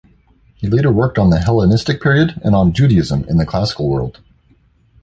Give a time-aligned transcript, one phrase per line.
[0.55, 4.19] He later worked on the Hellenistic period and on Judaism in the classical world.